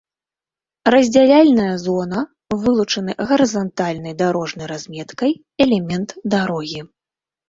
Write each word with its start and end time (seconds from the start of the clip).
Раздзяляльная 0.93 1.73
зона— 1.83 2.19
вылучаны 2.63 3.11
гарызантальнай 3.31 4.13
дарожнай 4.21 4.67
разметкай 4.73 5.31
элемент 5.67 6.09
дарогі 6.37 6.81